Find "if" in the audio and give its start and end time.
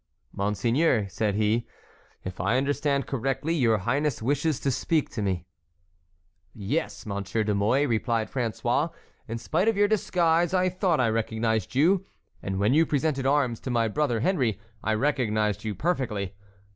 2.23-2.41